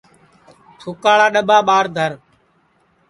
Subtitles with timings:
[0.79, 2.11] تُھوکاڑا ڈؔٻا ٻار دھر